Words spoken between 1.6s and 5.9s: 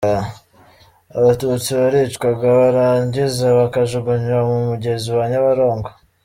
baricwaga barangiza bakajugunywa mu mugezi wa Nyabarongo.